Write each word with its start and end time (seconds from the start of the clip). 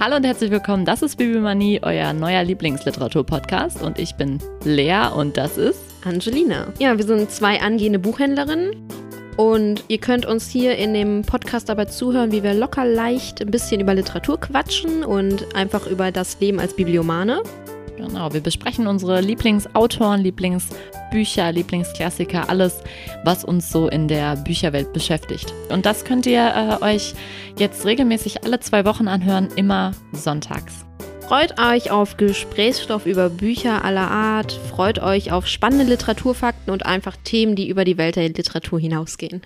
Hallo 0.00 0.14
und 0.14 0.24
herzlich 0.24 0.52
willkommen. 0.52 0.84
Das 0.84 1.02
ist 1.02 1.16
Bibelmanie, 1.16 1.80
euer 1.82 2.12
neuer 2.12 2.44
Lieblingsliteratur-Podcast. 2.44 3.82
Und 3.82 3.98
ich 3.98 4.14
bin 4.14 4.38
Lea 4.62 5.08
und 5.12 5.36
das 5.36 5.58
ist 5.58 5.80
Angelina. 6.04 6.68
Ja, 6.78 6.96
wir 6.96 7.04
sind 7.04 7.32
zwei 7.32 7.60
angehende 7.60 7.98
Buchhändlerinnen. 7.98 8.76
Und 9.36 9.82
ihr 9.88 9.98
könnt 9.98 10.24
uns 10.24 10.48
hier 10.48 10.76
in 10.76 10.94
dem 10.94 11.22
Podcast 11.22 11.68
dabei 11.68 11.86
zuhören, 11.86 12.30
wie 12.30 12.44
wir 12.44 12.54
locker 12.54 12.84
leicht 12.84 13.42
ein 13.42 13.50
bisschen 13.50 13.80
über 13.80 13.92
Literatur 13.92 14.38
quatschen 14.38 15.02
und 15.02 15.52
einfach 15.56 15.88
über 15.88 16.12
das 16.12 16.38
Leben 16.38 16.60
als 16.60 16.76
Bibliomane. 16.76 17.42
Genau, 17.98 18.32
wir 18.32 18.40
besprechen 18.40 18.86
unsere 18.86 19.20
Lieblingsautoren, 19.20 20.20
Lieblingsbücher, 20.22 21.50
Lieblingsklassiker, 21.50 22.48
alles, 22.48 22.80
was 23.24 23.44
uns 23.44 23.72
so 23.72 23.88
in 23.88 24.06
der 24.06 24.36
Bücherwelt 24.36 24.92
beschäftigt. 24.92 25.52
Und 25.68 25.84
das 25.84 26.04
könnt 26.04 26.24
ihr 26.24 26.78
äh, 26.80 26.84
euch 26.84 27.14
jetzt 27.58 27.84
regelmäßig 27.84 28.44
alle 28.44 28.60
zwei 28.60 28.84
Wochen 28.84 29.08
anhören, 29.08 29.48
immer 29.56 29.90
sonntags. 30.12 30.86
Freut 31.26 31.60
euch 31.60 31.90
auf 31.90 32.16
Gesprächsstoff 32.16 33.04
über 33.04 33.28
Bücher 33.30 33.84
aller 33.84 34.08
Art, 34.08 34.52
freut 34.52 35.00
euch 35.00 35.32
auf 35.32 35.48
spannende 35.48 35.84
Literaturfakten 35.84 36.72
und 36.72 36.86
einfach 36.86 37.16
Themen, 37.24 37.56
die 37.56 37.68
über 37.68 37.84
die 37.84 37.98
Welt 37.98 38.14
der 38.14 38.28
Literatur 38.28 38.78
hinausgehen. 38.78 39.42